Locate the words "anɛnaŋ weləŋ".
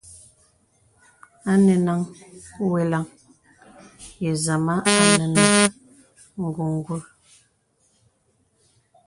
1.51-3.05